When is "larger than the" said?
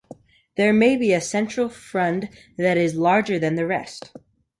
2.95-3.67